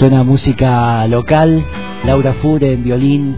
[0.00, 1.62] Suena música local,
[2.06, 3.36] Laura Fure en violín,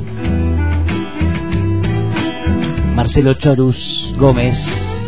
[2.94, 4.64] Marcelo Chorus Gómez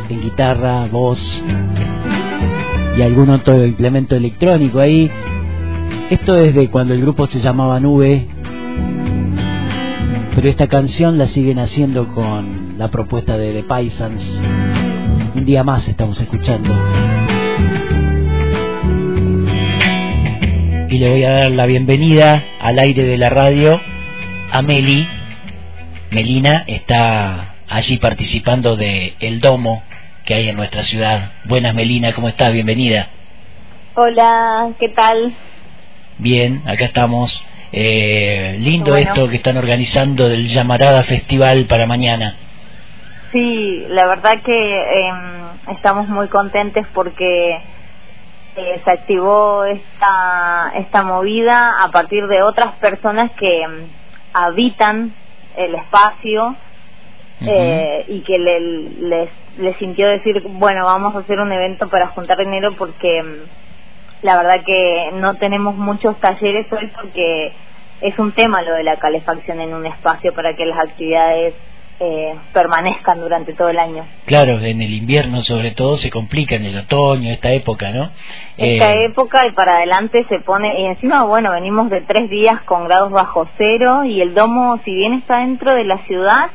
[0.08, 1.44] en guitarra, voz
[2.98, 5.08] y algún otro implemento electrónico ahí.
[6.10, 8.26] Esto es de cuando el grupo se llamaba Nube,
[10.34, 14.42] pero esta canción la siguen haciendo con la propuesta de The Paisans.
[15.36, 16.74] Un día más estamos escuchando.
[21.04, 23.78] Le voy a dar la bienvenida al aire de la radio
[24.50, 25.06] a Meli.
[26.10, 29.82] Melina está allí participando de El Domo
[30.24, 31.32] que hay en nuestra ciudad.
[31.44, 32.54] Buenas Melina, ¿cómo estás?
[32.54, 33.08] Bienvenida.
[33.96, 35.34] Hola, ¿qué tal?
[36.16, 37.46] Bien, acá estamos.
[37.70, 42.34] Eh, lindo esto que están organizando del Llamarada Festival para mañana.
[43.30, 47.73] Sí, la verdad que em, estamos muy contentes porque
[48.56, 53.88] eh, se activó esta, esta movida a partir de otras personas que em,
[54.32, 55.12] habitan
[55.56, 56.56] el espacio
[57.40, 62.08] eh, y que le, les, les sintió decir, bueno, vamos a hacer un evento para
[62.08, 63.46] juntar dinero porque em,
[64.22, 67.52] la verdad que no tenemos muchos talleres hoy porque
[68.00, 71.54] es un tema lo de la calefacción en un espacio para que las actividades
[72.00, 74.04] eh, permanezcan durante todo el año.
[74.26, 78.10] Claro, en el invierno sobre todo se complica, en el otoño, esta época, ¿no?
[78.56, 82.60] Esta eh, época y para adelante se pone, y encima, bueno, venimos de tres días
[82.62, 86.50] con grados bajo cero y el domo, si bien está dentro de la ciudad,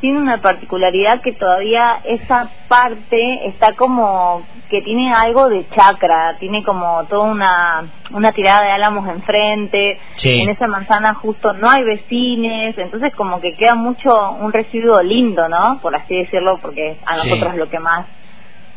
[0.00, 6.62] tiene una particularidad que todavía esa parte está como que tiene algo de chakra, tiene
[6.62, 12.76] como toda una, una tirada de álamos enfrente, en esa manzana justo no hay vecines,
[12.76, 15.78] entonces como que queda mucho un residuo lindo, ¿no?
[15.80, 18.06] Por así decirlo, porque a nosotros lo que más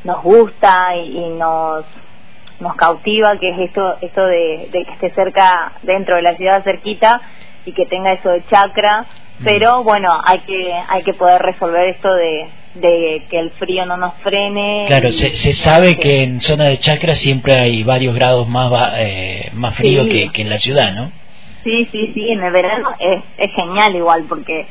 [0.03, 1.85] nos gusta y, nos
[2.59, 6.63] nos cautiva, que es esto esto de, de que esté cerca, dentro de la ciudad
[6.63, 7.19] cerquita,
[7.65, 9.05] y que tenga eso de chakra,
[9.43, 13.97] pero bueno, hay que hay que poder resolver esto de, de que el frío no
[13.97, 14.85] nos frene.
[14.87, 19.49] Claro, se, se sabe que en zona de chakra siempre hay varios grados más eh,
[19.53, 21.11] más frío que, que en la ciudad, ¿no?
[21.63, 24.65] Sí, sí, sí, en el verano es, es genial igual porque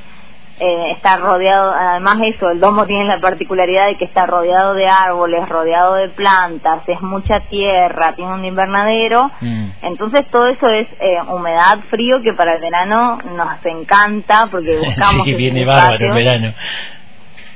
[0.63, 4.87] eh, está rodeado, además eso, el domo tiene la particularidad de que está rodeado de
[4.87, 9.71] árboles, rodeado de plantas, es mucha tierra, tiene un invernadero, mm.
[9.83, 15.25] entonces todo eso es eh, humedad, frío, que para el verano nos encanta porque buscamos...
[15.25, 16.53] sí, viene bárbaro el verano.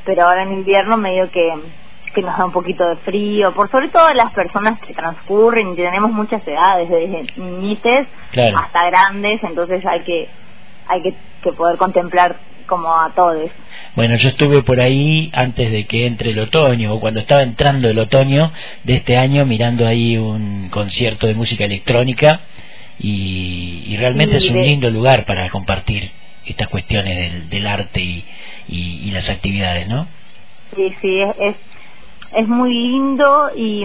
[0.07, 1.53] Pero ahora en invierno medio que
[2.15, 5.77] que nos da un poquito de frío, por sobre todo las personas que transcurren y
[5.77, 8.07] tenemos muchas edades, desde niñites
[8.57, 10.29] hasta grandes, entonces hay que
[10.87, 12.37] hay que, que poder contemplar
[12.67, 13.51] como a todos.
[13.97, 17.89] Bueno, yo estuve por ahí antes de que entre el otoño, o cuando estaba entrando
[17.89, 18.51] el otoño
[18.85, 22.41] de este año, mirando ahí un concierto de música electrónica,
[22.99, 26.11] y, realmente es un lindo lugar para compartir
[26.47, 28.25] estas cuestiones del, del arte y,
[28.69, 30.07] y, las actividades, ¿no?
[30.75, 31.57] Sí, sí, es,
[32.33, 33.85] es, muy lindo y,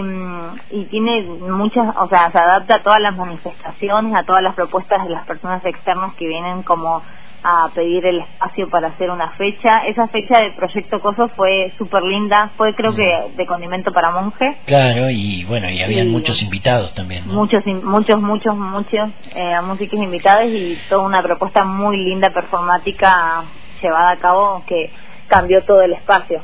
[0.70, 5.04] y tiene muchas, o sea, se adapta a todas las manifestaciones, a todas las propuestas
[5.04, 7.02] de las personas externas que vienen como
[7.42, 9.78] a pedir el espacio para hacer una fecha.
[9.86, 13.36] Esa fecha del Proyecto Coso fue súper linda, fue creo que mm.
[13.36, 14.58] de condimento para monje.
[14.66, 17.26] Claro, y bueno, y habían muchos invitados también.
[17.26, 23.44] Muchos, muchos, muchos, muchos eh, músicos invitados y toda una propuesta muy linda performática
[23.82, 24.90] llevada a cabo que
[25.30, 26.42] cambió todo el espacio.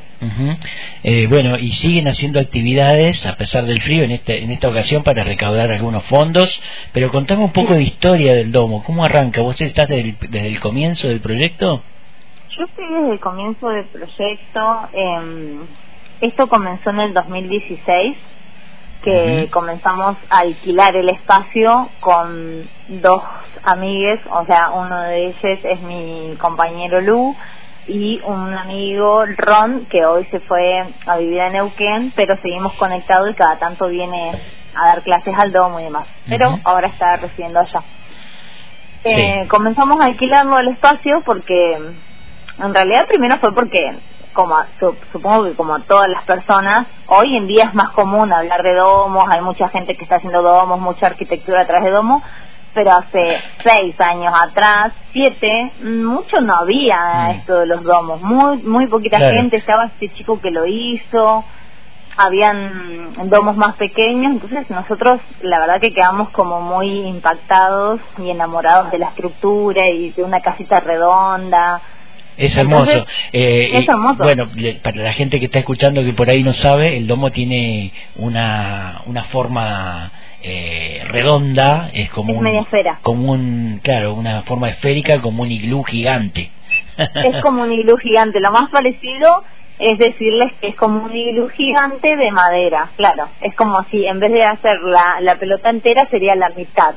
[1.03, 5.03] eh, bueno, y siguen haciendo actividades a pesar del frío en, este, en esta ocasión
[5.03, 9.43] para recaudar algunos fondos, pero contame un poco de historia del domo, ¿cómo arranca?
[9.43, 11.83] ¿Vos estás desde el, desde el comienzo del proyecto?
[12.57, 15.59] Yo estoy desde el comienzo del proyecto, eh,
[16.23, 18.17] esto comenzó en el 2016,
[19.03, 23.23] que comenzamos a alquilar el espacio con dos
[23.63, 27.37] amigues, o sea, uno de ellos es mi compañero Lu,
[27.89, 33.31] y un amigo, Ron, que hoy se fue a vivir en Neuquén, pero seguimos conectados
[33.31, 34.33] y cada tanto viene
[34.75, 36.07] a dar clases al domo y demás.
[36.29, 37.83] Pero ahora está residiendo allá.
[39.05, 41.75] Eh, comenzamos a alquilarlo el espacio porque,
[42.59, 43.99] en realidad, primero fue porque,
[44.33, 44.57] como
[45.13, 49.29] supongo que como todas las personas, hoy en día es más común hablar de domos,
[49.31, 52.23] hay mucha gente que está haciendo domos, mucha arquitectura a través de domos,
[52.77, 57.31] pero hace seis años atrás, siete, mucho no había mm.
[57.31, 61.43] esto de los domos, muy muy poquita gente, estaba este chico que lo hizo,
[62.19, 68.91] habían domos más pequeños, entonces nosotros la verdad que quedamos como muy impactados y enamorados
[68.91, 71.81] de la estructura y de una casita redonda,
[72.37, 73.07] Es hermoso.
[73.33, 74.23] Eh, es hermoso.
[74.23, 74.51] Bueno,
[74.83, 79.01] para la gente que está escuchando que por ahí no sabe, el domo tiene una,
[79.07, 80.13] una forma
[80.49, 82.67] eh, redonda, es como un,
[83.03, 86.53] como un, claro, una forma esférica, como un iglú gigante.
[86.97, 88.39] es como un iglú gigante.
[88.39, 89.43] Lo más parecido
[89.79, 93.29] es decirles que es como un iglú gigante de madera, claro.
[93.41, 96.95] Es como si en vez de hacer la, la pelota entera sería la mitad,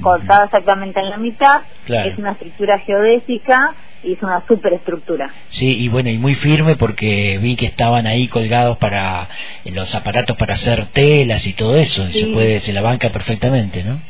[0.00, 1.62] cortada exactamente en la mitad.
[1.86, 5.30] Es una estructura geodésica y es una superestructura.
[5.48, 9.28] Sí, y bueno, y muy firme porque vi que estaban ahí colgados para
[9.64, 13.82] los aparatos para hacer telas y todo eso, y se puede, se la banca perfectamente,
[13.82, 14.00] ¿no?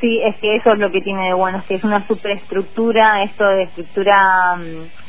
[0.00, 3.22] Sí, es que eso es lo que tiene de bueno, es que es una superestructura,
[3.22, 5.01] esto de estructura mm,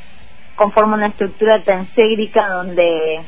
[0.56, 3.22] conforma una estructura tensérica donde,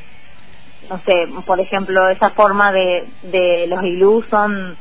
[0.88, 1.12] no sé,
[1.44, 4.76] por ejemplo, esa forma de, de los iglús son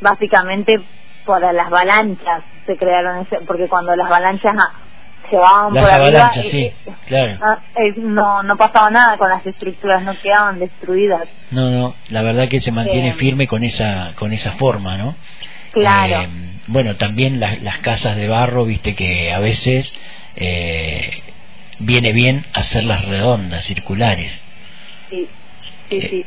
[0.00, 0.80] básicamente
[1.26, 4.54] para las avalanchas se crearon, ese, porque cuando las avalanchas
[5.28, 6.72] se van por arriba, sí,
[7.06, 7.38] claro.
[7.42, 7.58] Ah,
[7.96, 11.28] no, no pasaba nada con las estructuras, no quedaban destruidas.
[11.50, 15.14] No, no, la verdad que se mantiene firme con esa, con esa forma, ¿no?
[15.72, 16.22] Claro.
[16.22, 16.28] Eh,
[16.66, 19.92] bueno, también las casas de barro, viste que a veces
[20.36, 21.22] eh,
[21.80, 24.42] viene bien hacerlas redondas, circulares.
[25.10, 25.28] Sí,
[25.88, 26.26] sí, eh, sí.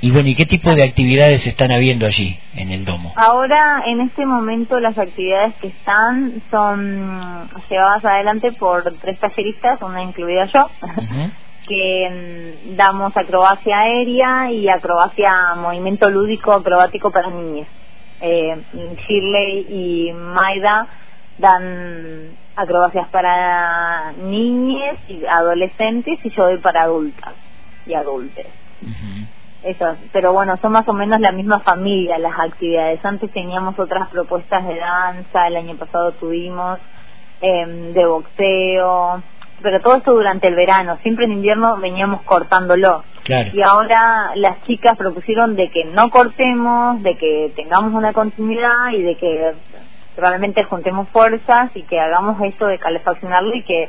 [0.00, 3.14] Y bueno, ¿y qué tipo de actividades están habiendo allí en el domo?
[3.16, 10.02] Ahora, en este momento, las actividades que están son llevadas adelante por tres talleristas, una
[10.02, 10.68] incluida yo,
[11.66, 17.66] que mm, damos acrobacia aérea y acrobacia, movimiento lúdico acrobático para niños.
[18.20, 18.60] Eh,
[19.08, 20.86] Shirley y Maida
[21.38, 27.34] dan acrobacias para niñas y adolescentes y yo doy para adultas
[27.86, 28.46] y adultos.
[29.62, 33.02] Eso, pero bueno, son más o menos la misma familia las actividades.
[33.04, 36.78] Antes teníamos otras propuestas de danza, el año pasado tuvimos
[37.40, 39.22] eh, de boxeo,
[39.62, 40.98] pero todo esto durante el verano.
[41.02, 43.04] Siempre en invierno veníamos cortándolo.
[43.54, 49.00] Y ahora las chicas propusieron de que no cortemos, de que tengamos una continuidad y
[49.00, 49.54] de que
[50.16, 53.88] realmente juntemos fuerzas y que hagamos esto de calefaccionarlo y que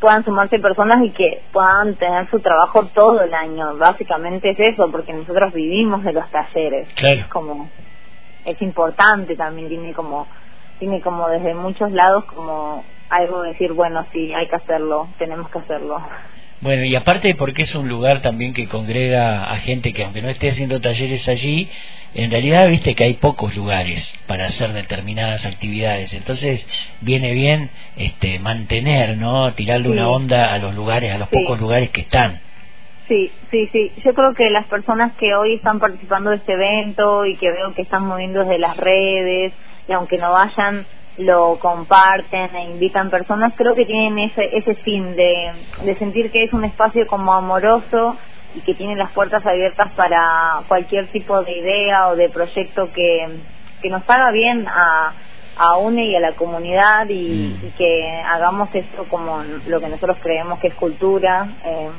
[0.00, 3.76] puedan sumarse personas y que puedan tener su trabajo todo el año.
[3.76, 6.88] Básicamente es eso, porque nosotros vivimos de los talleres.
[6.96, 7.68] Es como
[8.44, 10.26] es importante también tiene como
[10.78, 15.48] tiene como desde muchos lados como algo de decir, bueno, sí, hay que hacerlo, tenemos
[15.50, 16.00] que hacerlo.
[16.62, 20.28] Bueno, y aparte porque es un lugar también que congrega a gente que aunque no
[20.28, 21.68] esté haciendo talleres allí,
[22.14, 26.14] en realidad viste que hay pocos lugares para hacer determinadas actividades.
[26.14, 26.64] Entonces
[27.00, 29.52] viene bien este mantener, ¿no?
[29.54, 32.40] Tirarle una onda a los lugares, a los pocos lugares que están.
[33.08, 33.90] Sí, sí, sí.
[34.04, 37.74] Yo creo que las personas que hoy están participando de este evento y que veo
[37.74, 39.52] que están moviendo desde las redes,
[39.88, 40.86] y aunque no vayan,
[41.18, 45.52] lo comparten e invitan personas, creo que tienen ese, ese fin de,
[45.84, 48.16] de sentir que es un espacio como amoroso
[48.54, 53.40] y que tiene las puertas abiertas para cualquier tipo de idea o de proyecto que,
[53.80, 55.12] que nos haga bien a,
[55.56, 57.76] a UNE y a la comunidad y, mm.
[57.76, 61.90] que hagamos esto como lo que nosotros creemos que es cultura eh,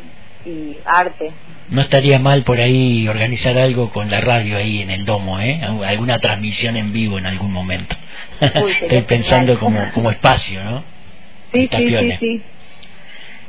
[0.46, 1.32] y arte.
[1.70, 5.62] No estaría mal por ahí organizar algo con la radio ahí en el domo, ¿eh?
[5.86, 7.96] Alguna transmisión en vivo en algún momento.
[8.82, 10.84] Estoy pensando como, como espacio, ¿no?
[11.54, 12.44] Sí, sí, sí,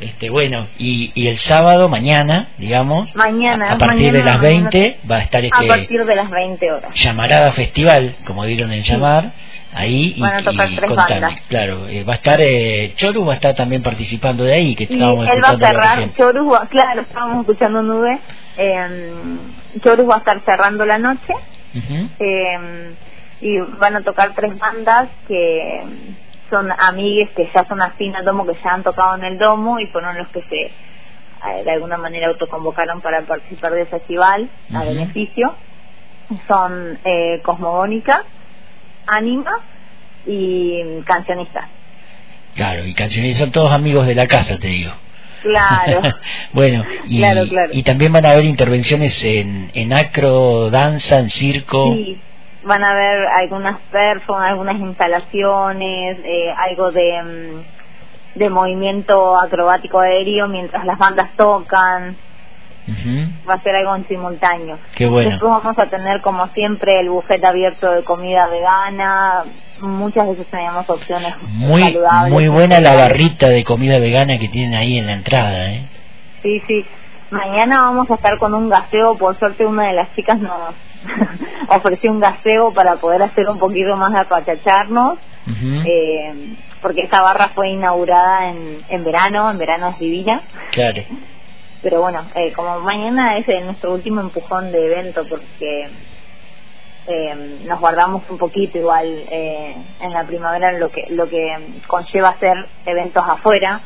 [0.01, 5.17] Este, bueno, y, y el sábado, mañana, digamos, mañana, a, partir de las 20 va
[5.17, 5.65] a estar este...
[5.65, 6.91] A partir de las 20 horas.
[6.95, 9.33] Llamarada Festival, como dieron en llamar,
[9.73, 13.55] ahí Van y, a y Claro, eh, va a estar, eh, Choru va a estar
[13.55, 18.19] también participando de ahí, que estábamos él va a cerrar, Choru, claro, estábamos escuchando Nube,
[18.57, 19.13] eh,
[19.83, 21.35] Choru va a estar cerrando la noche,
[22.19, 22.95] eh,
[23.41, 25.83] y van a tocar tres bandas que
[26.55, 29.81] son amigues que ya son afín al domo, que ya han tocado en el domo
[29.81, 30.71] y fueron los que se
[31.65, 35.55] de alguna manera autoconvocaron para participar del festival a beneficio.
[36.49, 38.23] Son eh, Cosmogónica,
[39.07, 39.51] Anima
[40.27, 41.67] y Cancionistas.
[42.55, 44.93] Claro, y cancionistas son todos amigos de la casa, te digo.
[45.43, 46.03] Claro.
[46.53, 47.23] bueno, y,
[47.73, 51.93] y también van a haber intervenciones en, en acro, danza, en circo.
[51.95, 52.19] Sí,
[52.65, 60.49] van a haber algunas personas, algunas instalaciones, eh, algo de, mm, de movimiento acrobático aéreo
[60.49, 62.17] mientras las bandas tocan.
[63.49, 64.79] Va a ser algo en simultáneo.
[64.95, 65.31] Qué bueno.
[65.31, 69.45] Después vamos a tener, como siempre, el buffet abierto de comida vegana.
[69.81, 72.33] Muchas veces tenemos opciones muy, saludables.
[72.33, 75.87] Muy buena la barrita de comida vegana que tienen ahí en la entrada, ¿eh?
[76.43, 76.85] Sí, sí.
[77.31, 79.17] Mañana vamos a estar con un gaseo.
[79.17, 80.53] Por suerte, una de las chicas nos
[81.69, 85.19] ofreció un gaseo para poder hacer un poquito más de apachacharnos.
[85.87, 90.43] eh, porque esta barra fue inaugurada en, en verano, en verano es divina.
[90.73, 91.03] Claro.
[91.83, 95.89] Pero bueno, eh, como mañana es nuestro último empujón de evento porque
[97.07, 101.47] eh, nos guardamos un poquito igual eh, en la primavera lo que lo que
[101.87, 102.55] conlleva hacer
[102.87, 103.83] eventos afuera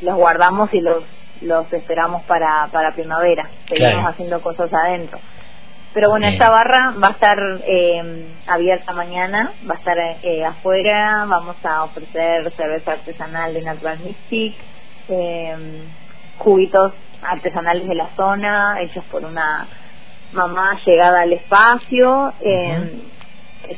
[0.00, 1.04] los guardamos y los
[1.42, 5.18] los esperamos para para primavera seguimos haciendo cosas adentro
[5.94, 11.24] pero bueno esta barra va a estar eh, abierta mañana va a estar eh, afuera
[11.26, 14.54] vamos a ofrecer cerveza artesanal de Natural Mystic
[15.08, 15.56] eh,
[16.38, 16.92] juguitos
[17.22, 19.66] artesanales de la zona hechos por una
[20.32, 23.02] mamá llegada al espacio, eh,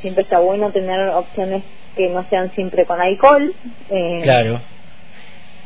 [0.00, 1.62] siempre está bueno tener opciones
[1.97, 3.55] que no sean siempre con alcohol.
[3.90, 4.61] Eh, claro.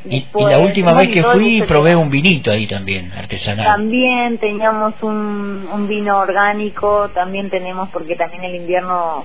[0.04, 3.64] Y, la última vez que fui probé un vinito ahí también, artesanal.
[3.64, 9.25] También teníamos un, un vino orgánico, también tenemos, porque también el invierno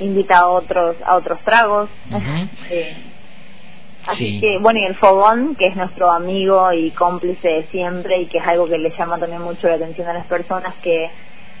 [0.00, 1.88] invita a otros a otros tragos.
[2.70, 2.96] eh,
[4.06, 8.26] Así que, bueno, y el fogón, que es nuestro amigo y cómplice de siempre y
[8.26, 11.08] que es algo que le llama también mucho la atención a las personas que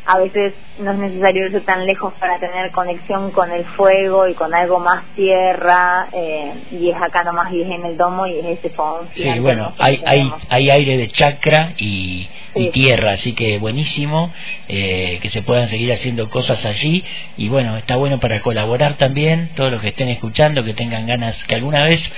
[0.04, 4.34] a veces no es necesario irse tan lejos para tener conexión con el fuego y
[4.34, 8.38] con algo más tierra eh, y es acá nomás y es en el domo y
[8.38, 9.08] es ese fogón.
[9.12, 12.28] Sí, bueno, hay, hay, hay aire de chakra y,
[12.72, 14.30] tierra, así que buenísimo
[14.68, 17.02] eh, que se puedan seguir haciendo cosas allí
[17.38, 21.42] y bueno, está bueno para colaborar también, todos los que estén escuchando, que tengan ganas,
[21.44, 22.12] que alguna vez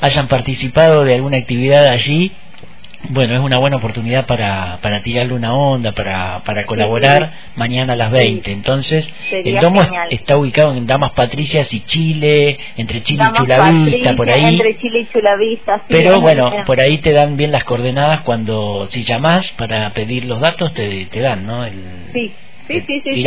[0.00, 2.32] hayan participado de alguna actividad allí
[3.10, 7.96] bueno, es una buena oportunidad para, para tirarle una onda, para, para colaborar mañana a
[7.96, 8.50] las 20.
[8.50, 14.30] Entonces, el domo está ubicado en Damas Patricias y Chile, entre Chile y Chulavista, por
[14.30, 14.44] ahí.
[14.44, 19.04] Entre Chile y Chulavista, Pero bueno, por ahí te dan bien las coordenadas cuando, si
[19.04, 21.64] llamas para pedir los datos, te, te dan, ¿no?
[21.64, 22.32] El, sí,
[22.68, 23.24] sí, sí, sí,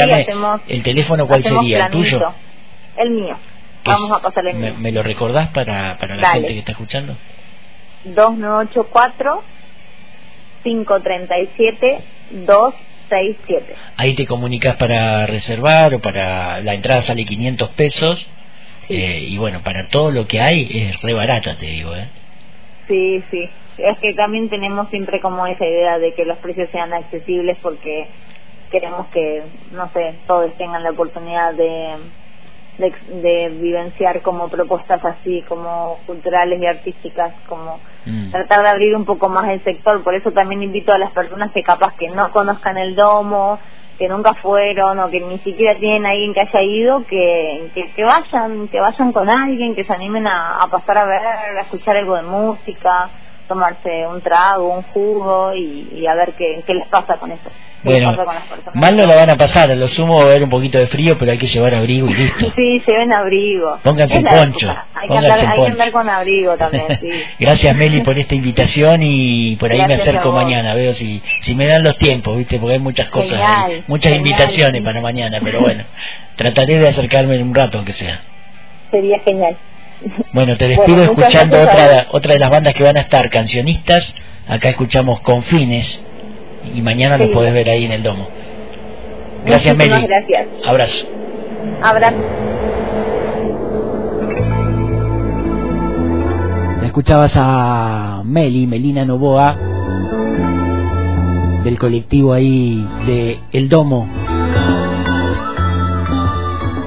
[0.67, 1.85] ¿El teléfono cuál sería?
[1.85, 2.33] ¿El tuyo?
[2.97, 3.37] El mío.
[3.85, 4.73] Vamos a pasarle el mío.
[4.77, 7.15] ¿Me, lo recordás para, para la gente que está escuchando?
[8.05, 9.56] 2984
[10.67, 11.99] 537
[12.45, 13.75] 267.
[13.95, 18.33] Ahí te comunicas para reservar o para la entrada sale 500 pesos.
[18.89, 21.95] Eh, y bueno, para todo lo que hay es re barata, te digo.
[21.95, 22.07] ¿eh?
[22.87, 23.49] Sí, sí.
[23.77, 28.07] Es que también tenemos siempre como esa idea de que los precios sean accesibles porque
[28.71, 31.95] queremos que, no sé, todos tengan la oportunidad de,
[32.77, 38.31] de, de vivenciar como propuestas así, como culturales y artísticas, como Mm.
[38.31, 40.01] tratar de abrir un poco más el sector.
[40.01, 43.59] Por eso también invito a las personas que capaz que no conozcan el domo,
[43.97, 48.03] que nunca fueron o que ni siquiera tienen a alguien que haya ido, que, que,
[48.03, 51.21] vayan, que vayan con alguien, que se animen a, a pasar a ver,
[51.57, 53.09] a escuchar algo de música,
[53.47, 57.49] tomarse un trago, un jugo y, a ver qué, qué les pasa con eso.
[57.83, 58.17] Bueno,
[58.73, 60.87] mal no la van a pasar, a lo sumo va a haber un poquito de
[60.87, 62.51] frío, pero hay que llevar abrigo y listo.
[62.57, 63.79] Sí, lleven abrigo.
[63.83, 64.75] Pónganse poncho.
[64.93, 67.11] Hay, que andar, hay que andar con abrigo también, sí.
[67.39, 71.67] Gracias Meli por esta invitación y por ahí me acerco mañana, veo si si me
[71.67, 72.57] dan los tiempos, ¿viste?
[72.59, 73.39] Porque hay muchas cosas,
[73.87, 75.83] muchas invitaciones para mañana, pero bueno,
[76.35, 78.21] trataré de acercarme en un rato aunque sea.
[78.91, 79.55] Sería genial.
[80.33, 84.13] Bueno, te despido escuchando otra, otra de las bandas que van a estar, cancionistas.
[84.47, 86.03] Acá escuchamos Confines
[86.73, 88.27] y mañana los podés ver ahí en el domo.
[89.45, 90.05] Gracias, Meli.
[90.07, 90.47] Gracias.
[90.65, 91.07] Abrazo.
[91.81, 92.17] Abrazo.
[96.97, 99.55] escuchabas a Meli, Melina Novoa,
[101.63, 104.07] del colectivo ahí de El Domo.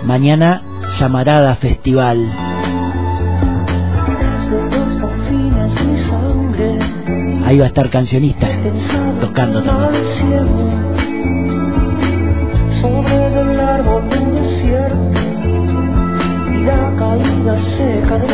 [0.03, 0.63] Mañana,
[0.99, 2.50] Llamarada Festival.
[7.51, 8.49] Ahí va a estar cancionista
[9.21, 9.91] tocando también.
[12.81, 15.21] Sobre el árbol un desierto
[16.55, 18.30] y la caída seca de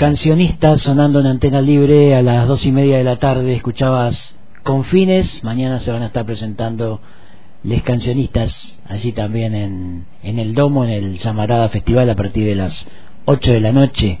[0.00, 3.52] Cancionistas sonando en antena libre a las dos y media de la tarde.
[3.52, 5.44] Escuchabas Confines.
[5.44, 7.02] Mañana se van a estar presentando
[7.64, 12.54] les cancionistas allí también en, en el Domo, en el Samarada Festival a partir de
[12.54, 12.86] las
[13.26, 14.20] 8 de la noche.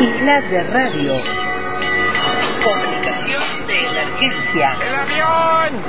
[0.00, 1.12] Isla de Radio.
[2.64, 4.74] Comunicación de emergencia.
[4.80, 5.82] ¡El avión!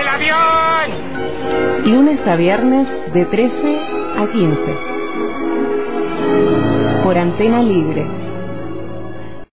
[0.00, 1.92] ¡El avión!
[1.92, 3.80] Lunes a viernes de 13
[4.16, 4.95] a 15
[7.06, 8.25] por antena libre